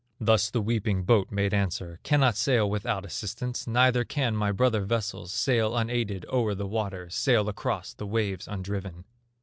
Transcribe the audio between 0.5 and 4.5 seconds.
weeping boat made answer: "Cannot sail without assistance, Neither can